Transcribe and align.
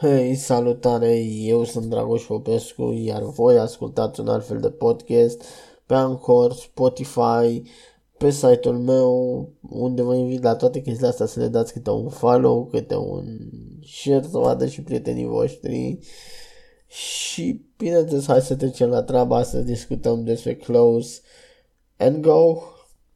Hei, 0.00 0.34
salutare, 0.34 1.18
eu 1.24 1.64
sunt 1.64 1.84
Dragoș 1.84 2.22
Popescu, 2.22 2.92
iar 2.92 3.22
voi 3.22 3.58
ascultați 3.58 4.20
un 4.20 4.28
alt 4.28 4.46
fel 4.46 4.60
de 4.60 4.70
podcast 4.70 5.44
pe 5.86 5.94
Anchor, 5.94 6.52
Spotify, 6.52 7.62
pe 8.16 8.30
site-ul 8.30 8.78
meu, 8.78 9.48
unde 9.70 10.02
vă 10.02 10.14
invit 10.14 10.42
la 10.42 10.56
toate 10.56 10.80
chestiile 10.80 11.08
astea 11.08 11.26
să 11.26 11.40
le 11.40 11.48
dați 11.48 11.72
câte 11.72 11.90
un 11.90 12.08
follow, 12.08 12.66
câte 12.66 12.96
un 12.96 13.38
share, 13.86 14.22
să 14.22 14.38
vadă 14.38 14.66
și 14.66 14.82
prietenii 14.82 15.26
voștri. 15.26 15.98
Și, 16.86 17.64
bineînțeles, 17.76 18.26
hai 18.26 18.40
să 18.40 18.56
trecem 18.56 18.88
la 18.88 19.02
treaba, 19.02 19.42
să 19.42 19.58
discutăm 19.58 20.24
despre 20.24 20.56
Close 20.56 21.20
and 21.96 22.22
Go, 22.22 22.58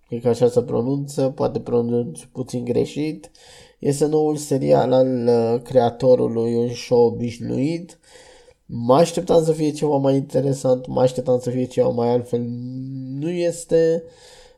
cred 0.08 0.20
că 0.20 0.28
așa 0.28 0.48
se 0.48 0.62
pronunță, 0.62 1.32
poate 1.34 1.60
pronunț 1.60 2.20
puțin 2.20 2.64
greșit. 2.64 3.30
Este 3.78 4.06
noul 4.06 4.36
serial 4.36 4.92
al 4.92 5.26
uh, 5.26 5.62
creatorului, 5.62 6.54
un 6.54 6.68
show 6.68 7.04
obișnuit. 7.04 7.98
Mă 8.66 8.94
așteptam 8.94 9.44
să 9.44 9.52
fie 9.52 9.70
ceva 9.70 9.96
mai 9.96 10.14
interesant, 10.14 10.86
mă 10.86 11.00
așteptam 11.00 11.38
să 11.38 11.50
fie 11.50 11.64
ceva 11.64 11.88
mai 11.88 12.08
altfel. 12.08 12.40
Nu 13.18 13.30
este... 13.30 14.02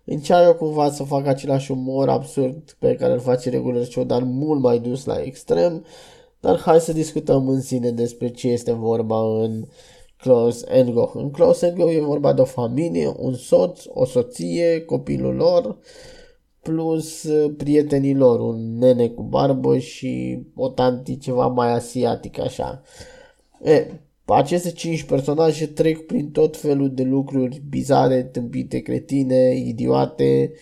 Încearcă 0.08 0.52
cumva 0.52 0.90
să 0.90 1.02
facă 1.02 1.28
același 1.28 1.70
umor 1.70 2.08
absurd 2.08 2.76
pe 2.78 2.94
care 2.94 3.12
îl 3.12 3.18
face 3.18 3.50
regular 3.50 3.84
show, 3.84 4.04
dar 4.04 4.22
mult 4.22 4.60
mai 4.60 4.78
dus 4.78 5.04
la 5.04 5.22
extrem. 5.22 5.84
Dar 6.40 6.60
hai 6.60 6.80
să 6.80 6.92
discutăm 6.92 7.48
în 7.48 7.60
sine 7.60 7.90
despre 7.90 8.28
ce 8.28 8.48
este 8.48 8.72
vorba 8.72 9.42
în 9.42 9.64
Close 9.64 9.68
and 10.68 10.90
Go. 10.90 11.10
În 11.14 11.30
Close 11.30 11.66
and 11.66 11.76
Go 11.76 11.90
e 11.90 12.00
vorba 12.00 12.32
de 12.32 12.40
o 12.40 12.44
familie, 12.44 13.14
un 13.18 13.34
soț, 13.34 13.82
o 13.88 14.04
soție, 14.04 14.80
copilul 14.80 15.34
lor, 15.34 15.78
plus 16.62 17.22
uh, 17.22 17.54
prietenii 17.56 18.14
lor, 18.14 18.40
un 18.40 18.78
nene 18.78 19.08
cu 19.08 19.22
barbă 19.22 19.78
și 19.78 20.42
o 20.54 20.68
tanti 20.68 21.18
ceva 21.18 21.46
mai 21.46 21.72
asiatic 21.72 22.40
așa. 22.40 22.82
E, 23.62 23.86
aceste 24.24 24.70
cinci 24.70 25.02
personaje 25.02 25.66
trec 25.66 26.06
prin 26.06 26.30
tot 26.30 26.56
felul 26.56 26.94
de 26.94 27.02
lucruri 27.02 27.62
bizare, 27.68 28.22
tâmpite, 28.22 28.78
cretine, 28.78 29.54
idiote, 29.56 30.52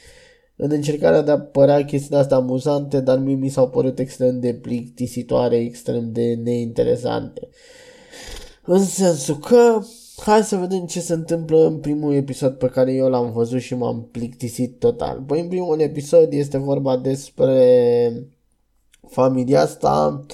în 0.56 0.70
încercarea 0.70 1.22
de 1.22 1.30
a 1.30 1.38
părea 1.38 1.84
chestii 1.84 2.16
astea 2.16 2.36
amuzante, 2.36 3.00
dar 3.00 3.18
mie 3.18 3.34
mi 3.34 3.48
s-au 3.48 3.68
părut 3.68 3.98
extrem 3.98 4.40
de 4.40 4.54
plictisitoare, 4.54 5.56
extrem 5.56 6.12
de 6.12 6.34
neinteresante. 6.34 7.48
În 8.64 8.84
sensul 8.84 9.38
că 9.38 9.82
Hai 10.16 10.42
să 10.42 10.56
vedem 10.56 10.86
ce 10.86 11.00
se 11.00 11.12
întâmplă 11.12 11.66
în 11.66 11.78
primul 11.78 12.14
episod 12.14 12.52
pe 12.52 12.66
care 12.66 12.92
eu 12.92 13.08
l-am 13.08 13.32
văzut 13.32 13.60
și 13.60 13.74
m-am 13.74 14.08
plictisit 14.10 14.78
total. 14.78 15.22
Păi 15.26 15.40
în 15.40 15.48
primul 15.48 15.80
episod 15.80 16.32
este 16.32 16.58
vorba 16.58 16.96
despre 16.96 18.12
familia 19.08 19.60
asta, 19.60 20.24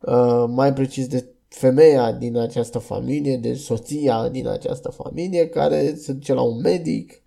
uh, 0.00 0.44
mai 0.48 0.72
precis 0.72 1.06
de 1.06 1.26
femeia 1.48 2.12
din 2.12 2.36
această 2.36 2.78
familie, 2.78 3.36
de 3.36 3.54
soția 3.54 4.28
din 4.28 4.48
această 4.48 4.90
familie, 4.90 5.48
care 5.48 5.94
se 5.94 6.12
duce 6.12 6.34
la 6.34 6.42
un 6.42 6.60
medic. 6.60 7.22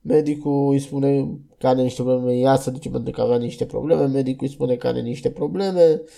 Medicul 0.00 0.72
îi 0.72 0.80
spune 0.80 1.28
că 1.58 1.66
are 1.66 1.82
niște 1.82 2.02
probleme, 2.02 2.38
ea 2.38 2.56
se 2.56 2.70
duce 2.70 2.90
pentru 2.90 3.12
că 3.12 3.20
avea 3.20 3.38
niște 3.38 3.64
probleme, 3.66 4.06
medicul 4.06 4.46
îi 4.46 4.52
spune 4.52 4.74
că 4.74 4.86
are 4.86 5.00
niște 5.00 5.30
probleme. 5.30 6.00
Uh, 6.02 6.08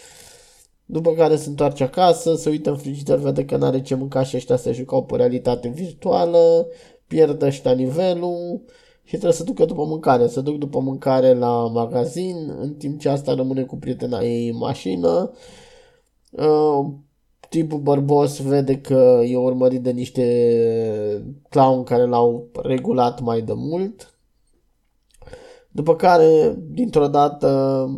după 0.90 1.12
care 1.12 1.36
se 1.36 1.48
întoarce 1.48 1.84
acasă, 1.84 2.34
se 2.34 2.50
uită 2.50 2.70
în 2.70 2.76
frigider, 2.76 3.18
vede 3.18 3.44
că 3.44 3.56
n-are 3.56 3.82
ce 3.82 3.94
mânca 3.94 4.22
și 4.22 4.36
ăștia 4.36 4.56
se 4.56 4.72
jucau 4.72 5.04
pe 5.04 5.16
realitate 5.16 5.68
virtuală, 5.68 6.66
pierde 7.06 7.46
ăștia 7.46 7.72
nivelul 7.72 8.60
și 9.02 9.10
trebuie 9.10 9.32
să 9.32 9.44
ducă 9.44 9.64
după 9.64 9.84
mâncare. 9.84 10.26
Se 10.26 10.40
duc 10.40 10.58
după 10.58 10.80
mâncare 10.80 11.34
la 11.34 11.66
magazin, 11.66 12.56
în 12.60 12.74
timp 12.74 13.00
ce 13.00 13.08
asta 13.08 13.34
rămâne 13.34 13.62
cu 13.62 13.76
prietena 13.76 14.20
ei 14.20 14.48
în 14.48 14.56
mașină. 14.56 15.30
Uh, 16.30 16.86
tipul 17.48 17.78
bărbos 17.78 18.40
vede 18.40 18.80
că 18.80 19.20
e 19.24 19.36
urmărit 19.36 19.82
de 19.82 19.90
niște 19.90 20.24
clown 21.48 21.82
care 21.82 22.06
l-au 22.06 22.48
regulat 22.62 23.20
mai 23.20 23.42
de 23.42 23.52
mult. 23.56 24.18
După 25.70 25.96
care, 25.96 26.58
dintr-o 26.70 27.08
dată, 27.08 27.48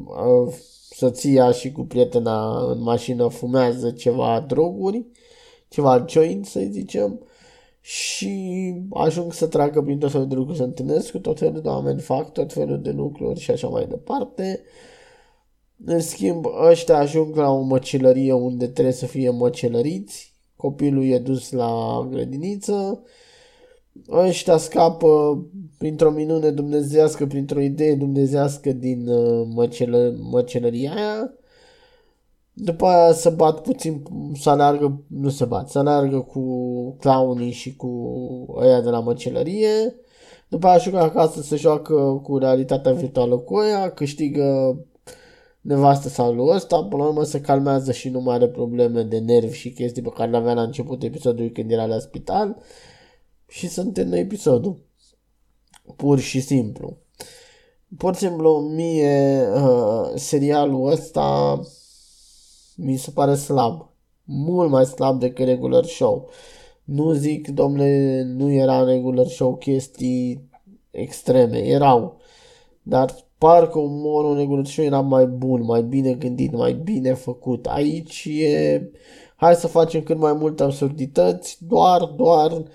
uh, 0.07 0.55
soția 1.01 1.51
și 1.51 1.73
cu 1.73 1.83
prietena 1.85 2.71
în 2.71 2.83
mașină 2.83 3.29
fumează 3.29 3.91
ceva 3.91 4.45
droguri, 4.49 5.07
ceva 5.69 6.05
joint, 6.09 6.47
să 6.47 6.61
zicem, 6.71 7.21
și 7.81 8.75
ajung 8.91 9.33
să 9.33 9.47
treacă 9.47 9.83
prin 9.83 9.99
tot 9.99 10.11
felul 10.11 10.29
de 10.29 10.35
lucruri, 10.35 10.59
să 10.59 10.65
întâlnesc 10.65 11.11
cu 11.11 11.19
tot 11.19 11.39
felul 11.39 11.61
de 11.61 11.69
oameni, 11.69 12.01
fac 12.01 12.33
tot 12.33 12.53
felul 12.53 12.83
de 12.83 12.91
lucruri 12.91 13.41
și 13.41 13.51
așa 13.51 13.69
mai 13.69 13.87
departe. 13.87 14.61
În 15.85 16.01
schimb, 16.01 16.47
ăștia 16.69 16.97
ajung 16.99 17.37
la 17.37 17.51
o 17.51 17.61
măcelărie 17.61 18.33
unde 18.33 18.67
trebuie 18.67 18.95
să 18.95 19.07
fie 19.07 19.31
măcelăriți, 19.31 20.35
copilul 20.57 21.05
e 21.05 21.19
dus 21.19 21.51
la 21.51 22.07
grădiniță, 22.11 23.03
ăștia 24.11 24.57
scapă 24.57 25.43
printr-o 25.79 26.11
minune 26.11 26.51
dumnezească, 26.51 27.27
printr-o 27.27 27.61
idee 27.61 27.95
dumnezească 27.95 28.73
din 28.73 29.09
uh, 29.09 29.47
măcelă, 29.55 30.15
măcelăria 30.31 30.93
aia. 30.95 31.33
După 32.53 32.87
aia 32.87 33.13
se 33.13 33.29
bat 33.29 33.63
puțin, 33.63 34.03
să 34.41 34.51
aleargă, 34.51 35.03
nu 35.07 35.29
se 35.29 35.45
bat, 35.45 35.69
să 35.69 35.79
aleargă 35.79 36.21
cu 36.21 36.43
clownii 36.99 37.51
și 37.51 37.77
cu 37.77 37.89
ăia 38.57 38.81
de 38.81 38.89
la 38.89 39.01
măcelărie. 39.01 39.95
După 40.49 40.67
aia 40.67 40.77
ajung 40.77 40.95
acasă 40.95 41.43
să 41.43 41.57
joacă 41.57 42.21
cu 42.23 42.39
realitatea 42.39 42.93
virtuală 42.93 43.37
cu 43.39 43.55
ăia, 43.55 43.91
câștigă 43.91 44.79
nevastă 45.61 46.09
sau 46.09 46.33
lui 46.33 46.55
ăsta, 46.55 46.83
până 46.83 47.03
la 47.03 47.09
urmă 47.09 47.23
se 47.23 47.41
calmează 47.41 47.93
și 47.93 48.09
nu 48.09 48.21
mai 48.21 48.35
are 48.35 48.49
probleme 48.49 49.03
de 49.03 49.19
nervi 49.19 49.57
și 49.57 49.73
chestii 49.73 50.03
pe 50.03 50.13
care 50.17 50.31
le 50.31 50.37
avea 50.37 50.55
la 50.55 50.63
început 50.63 51.03
episodului 51.03 51.53
când 51.53 51.71
era 51.71 51.87
la 51.87 51.99
spital 51.99 52.57
și 53.51 53.69
sunt 53.69 53.97
în 53.97 54.13
episodul. 54.13 54.77
Pur 55.97 56.19
și 56.19 56.41
simplu. 56.41 56.97
Pur 57.97 58.15
și 58.15 58.21
simplu, 58.21 58.59
mie 58.59 59.49
uh, 59.55 60.11
serialul 60.15 60.91
ăsta 60.91 61.61
mi 62.77 62.97
se 62.97 63.11
pare 63.11 63.35
slab. 63.35 63.89
Mult 64.25 64.71
mai 64.71 64.87
slab 64.87 65.19
decât 65.19 65.47
regular 65.47 65.85
show. 65.85 66.29
Nu 66.85 67.13
zic, 67.13 67.49
domnule, 67.49 68.23
nu 68.23 68.53
era 68.53 68.81
în 68.81 68.87
regular 68.87 69.27
show 69.27 69.57
chestii 69.57 70.49
extreme. 70.91 71.59
Erau. 71.59 72.17
Dar 72.83 73.15
parcă 73.39 73.79
umorul 73.79 74.31
în 74.31 74.37
regular 74.37 74.67
show 74.67 74.85
era 74.85 75.01
mai 75.01 75.27
bun, 75.27 75.63
mai 75.63 75.83
bine 75.83 76.15
gândit, 76.15 76.53
mai 76.53 76.73
bine 76.73 77.15
făcut. 77.15 77.67
Aici 77.67 78.25
e... 78.25 78.83
Hai 79.37 79.55
să 79.55 79.67
facem 79.67 80.03
cât 80.03 80.19
mai 80.19 80.33
multe 80.33 80.63
absurdități, 80.63 81.59
doar, 81.67 82.03
doar 82.05 82.53
Uh, 82.53 82.67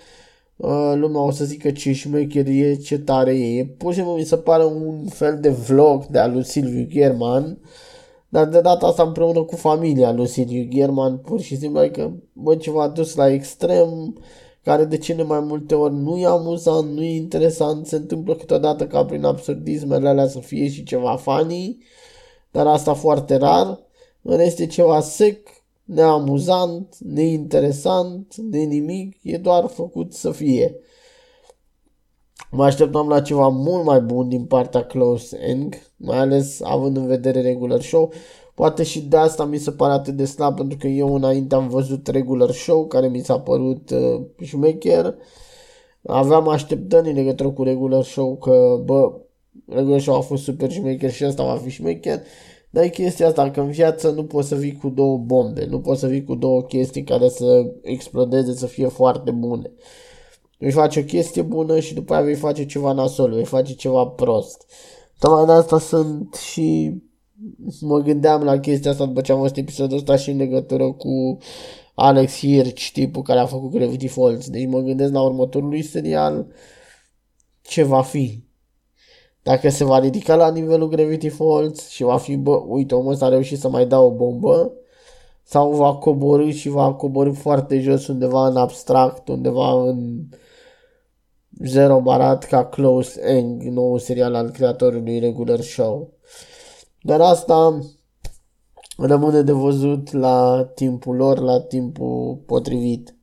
lumea 0.94 1.20
o 1.20 1.30
să 1.30 1.44
zică 1.44 1.70
ce 1.70 1.92
șmecher 1.92 2.46
e, 2.46 2.74
ce 2.74 2.98
tare 2.98 3.38
e. 3.38 3.64
Pur 3.64 3.92
și 3.92 3.98
simplu 3.98 4.16
mi 4.16 4.24
se 4.24 4.36
pare 4.36 4.64
un 4.64 5.06
fel 5.06 5.38
de 5.40 5.48
vlog 5.48 6.06
de 6.06 6.18
al 6.18 6.32
lui 6.32 6.44
Silviu 6.44 6.86
German, 6.88 7.58
dar 8.28 8.48
de 8.48 8.60
data 8.60 8.86
asta 8.86 9.02
împreună 9.02 9.42
cu 9.42 9.56
familia 9.56 10.12
lui 10.12 10.26
Silviu 10.26 10.68
German, 10.68 11.16
pur 11.16 11.40
și 11.40 11.56
simplu, 11.56 11.78
adică, 11.80 12.22
bă, 12.32 12.56
ceva 12.56 12.88
dus 12.88 13.14
la 13.14 13.32
extrem, 13.32 14.16
care 14.62 14.84
de 14.84 14.98
cele 14.98 15.22
mai 15.22 15.40
multe 15.40 15.74
ori 15.74 15.94
nu 15.94 16.16
e 16.18 16.26
amuzant, 16.26 16.90
nu 16.90 17.02
e 17.02 17.16
interesant, 17.16 17.86
se 17.86 17.96
întâmplă 17.96 18.34
câteodată 18.34 18.86
ca 18.86 19.04
prin 19.04 19.24
absurdismele 19.24 20.08
alea 20.08 20.28
să 20.28 20.38
fie 20.38 20.68
și 20.68 20.84
ceva 20.84 21.16
funny, 21.16 21.78
dar 22.50 22.66
asta 22.66 22.94
foarte 22.94 23.36
rar. 23.36 23.78
În 24.22 24.36
rest 24.36 24.58
e 24.58 24.66
ceva 24.66 25.00
sec, 25.00 25.48
neamuzant, 25.86 26.96
neinteresant, 26.98 28.36
de 28.36 28.58
nimic, 28.58 29.16
e 29.22 29.38
doar 29.38 29.66
făcut 29.66 30.12
să 30.12 30.30
fie. 30.30 30.80
Mă 32.50 32.64
așteptam 32.64 33.08
la 33.08 33.20
ceva 33.20 33.48
mult 33.48 33.84
mai 33.84 34.00
bun 34.00 34.28
din 34.28 34.44
partea 34.44 34.84
Close 34.84 35.38
Eng, 35.40 35.74
mai 35.96 36.18
ales 36.18 36.60
având 36.62 36.96
în 36.96 37.06
vedere 37.06 37.40
regular 37.40 37.80
show. 37.80 38.12
Poate 38.54 38.82
și 38.82 39.00
de 39.00 39.16
asta 39.16 39.44
mi 39.44 39.58
se 39.58 39.70
pare 39.70 39.92
atât 39.92 40.14
de 40.14 40.24
slab, 40.24 40.56
pentru 40.56 40.78
că 40.78 40.86
eu 40.86 41.14
înainte 41.14 41.54
am 41.54 41.68
văzut 41.68 42.06
regular 42.06 42.50
show, 42.50 42.86
care 42.86 43.08
mi 43.08 43.20
s-a 43.20 43.40
părut 43.40 43.90
uh, 43.90 44.20
șmecher. 44.42 45.14
Aveam 46.02 46.48
așteptări 46.48 47.08
în 47.08 47.14
legătură 47.14 47.50
cu 47.50 47.62
regular 47.62 48.02
show, 48.02 48.36
că, 48.36 48.80
bă, 48.84 49.12
regular 49.66 50.00
show 50.00 50.16
a 50.16 50.20
fost 50.20 50.42
super 50.42 50.70
șmecher 50.70 51.10
și 51.10 51.24
asta 51.24 51.44
va 51.44 51.56
fi 51.56 51.70
șmecher. 51.70 52.22
Dar 52.76 52.84
e 52.84 52.88
chestia 52.88 53.26
asta, 53.26 53.50
că 53.50 53.60
în 53.60 53.70
viață 53.70 54.10
nu 54.10 54.24
poți 54.24 54.48
să 54.48 54.54
vii 54.54 54.76
cu 54.76 54.88
două 54.88 55.18
bombe, 55.18 55.66
nu 55.66 55.80
poți 55.80 56.00
să 56.00 56.06
vii 56.06 56.24
cu 56.24 56.34
două 56.34 56.62
chestii 56.62 57.04
care 57.04 57.28
să 57.28 57.72
explodeze, 57.82 58.54
să 58.54 58.66
fie 58.66 58.86
foarte 58.86 59.30
bune. 59.30 59.70
Vei 60.58 60.70
face 60.70 61.00
o 61.00 61.02
chestie 61.02 61.42
bună 61.42 61.80
și 61.80 61.94
după 61.94 62.14
aia 62.14 62.22
vei 62.22 62.34
face 62.34 62.66
ceva 62.66 62.92
nasol, 62.92 63.34
vei 63.34 63.44
face 63.44 63.74
ceva 63.74 64.06
prost. 64.06 64.66
Tocmai 65.18 65.46
de 65.46 65.52
asta 65.52 65.78
sunt 65.78 66.34
și 66.34 66.94
mă 67.80 67.98
gândeam 67.98 68.42
la 68.42 68.58
chestia 68.58 68.90
asta 68.90 69.06
după 69.06 69.20
ce 69.20 69.32
am 69.32 69.40
văzut 69.40 69.56
episodul 69.56 69.96
ăsta 69.96 70.16
și 70.16 70.30
în 70.30 70.36
legătură 70.36 70.92
cu 70.92 71.38
Alex 71.94 72.38
Hirsch, 72.38 72.90
tipul 72.92 73.22
care 73.22 73.38
a 73.38 73.46
făcut 73.46 73.70
Gravity 73.70 74.06
Falls. 74.06 74.48
Deci 74.48 74.66
mă 74.66 74.80
gândesc 74.80 75.12
la 75.12 75.22
următorul 75.22 75.68
lui 75.68 75.82
serial 75.82 76.46
ce 77.62 77.82
va 77.82 78.02
fi. 78.02 78.45
Dacă 79.46 79.68
se 79.68 79.84
va 79.84 79.98
ridica 79.98 80.34
la 80.34 80.50
nivelul 80.50 80.88
Gravity 80.88 81.28
Falls 81.28 81.88
și 81.88 82.02
va 82.02 82.16
fi, 82.16 82.36
bă, 82.36 82.62
uite, 82.66 82.94
omul 82.94 83.12
ăsta 83.12 83.24
a 83.24 83.28
reușit 83.28 83.58
să 83.58 83.68
mai 83.68 83.86
dea 83.86 84.00
o 84.00 84.10
bombă, 84.10 84.72
sau 85.42 85.72
va 85.72 85.94
coborâ 85.94 86.50
și 86.50 86.68
va 86.68 86.94
coborâ 86.94 87.32
foarte 87.32 87.80
jos 87.80 88.06
undeva 88.06 88.46
în 88.46 88.56
abstract, 88.56 89.28
undeva 89.28 89.82
în 89.82 90.24
zero 91.64 92.00
barat 92.00 92.44
ca 92.44 92.64
Close 92.64 93.20
Eng, 93.20 93.62
nou 93.62 93.98
serial 93.98 94.34
al 94.34 94.50
creatorului 94.50 95.18
Regular 95.18 95.60
Show. 95.60 96.12
Dar 97.02 97.20
asta 97.20 97.78
rămâne 98.96 99.42
de 99.42 99.52
văzut 99.52 100.12
la 100.12 100.64
timpul 100.74 101.16
lor, 101.16 101.38
la 101.38 101.60
timpul 101.60 102.34
potrivit. 102.46 103.16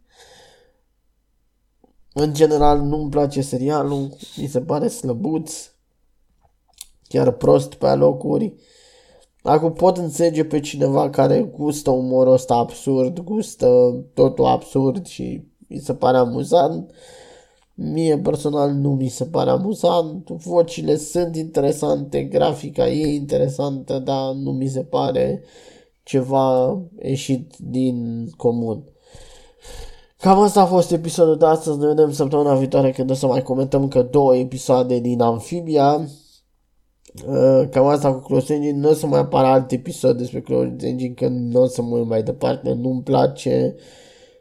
În 2.14 2.34
general 2.34 2.80
nu-mi 2.80 3.10
place 3.10 3.42
serialul, 3.42 4.10
mi 4.38 4.48
se 4.48 4.62
pare 4.62 4.88
slăbuț, 4.88 5.73
chiar 7.14 7.32
prost 7.32 7.74
pe 7.74 7.88
locuri. 7.88 8.54
Acum 9.42 9.74
pot 9.74 9.98
înțelege 9.98 10.44
pe 10.44 10.60
cineva 10.60 11.10
care 11.10 11.42
gustă 11.58 11.92
umorul 11.92 12.34
ăsta 12.34 12.56
absurd, 12.56 13.20
gustă 13.20 13.96
totul 14.14 14.46
absurd 14.46 15.06
și 15.06 15.44
mi 15.68 15.78
se 15.78 15.94
pare 15.94 16.18
amuzant. 16.18 16.92
Mie 17.74 18.18
personal 18.18 18.72
nu 18.72 18.90
mi 18.90 19.08
se 19.08 19.26
pare 19.26 19.50
amuzant, 19.50 20.30
vocile 20.30 20.96
sunt 20.96 21.36
interesante, 21.36 22.24
grafica 22.24 22.88
e 22.88 23.14
interesantă, 23.14 24.00
dar 24.00 24.34
nu 24.34 24.52
mi 24.52 24.68
se 24.68 24.82
pare 24.82 25.44
ceva 26.04 26.80
ieșit 27.02 27.54
din 27.58 28.28
comun. 28.38 28.84
Cam 30.20 30.40
asta 30.40 30.62
a 30.62 30.66
fost 30.66 30.92
episodul 30.92 31.38
de 31.38 31.46
astăzi, 31.46 31.80
ne 31.80 31.88
vedem 31.88 32.12
săptămâna 32.12 32.56
viitoare 32.56 32.92
când 32.92 33.10
o 33.10 33.14
să 33.14 33.28
mai 33.28 33.42
comentăm 33.42 33.82
încă 33.82 34.02
două 34.02 34.36
episoade 34.36 35.00
din 35.00 35.22
Amphibia. 35.22 36.08
Uh, 37.28 37.70
cam 37.70 37.86
asta 37.86 38.14
cu 38.14 38.20
Close 38.20 38.54
Engine, 38.54 38.78
nu 38.78 38.90
o 38.90 38.94
să 38.94 39.08
mai 39.08 39.20
apară 39.20 39.48
alt 39.48 39.72
episod 39.72 40.18
despre 40.18 40.42
Close 40.42 40.76
Engine, 40.80 41.14
că 41.14 41.28
nu 41.28 41.62
o 41.62 41.66
să 41.66 41.82
mă 41.82 41.98
uit 41.98 42.08
mai 42.08 42.24
departe, 42.24 42.74
nu-mi 42.74 43.04
place, 43.04 43.76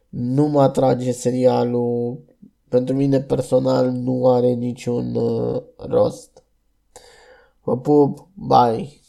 nu 0.09 0.47
mă 0.47 0.61
atrage 0.61 1.13
serialul, 1.13 2.19
pentru 2.69 2.95
mine 2.95 3.21
personal 3.21 3.91
nu 3.91 4.29
are 4.29 4.53
niciun 4.53 5.15
uh, 5.15 5.63
rost. 5.77 6.45
Vă 7.63 7.79
pup, 7.79 8.29
bye! 8.35 9.02